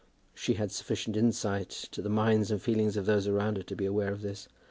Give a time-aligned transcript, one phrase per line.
[0.33, 3.85] She had sufficient insight to the minds and feelings of those around her to be
[3.85, 4.47] aware of this.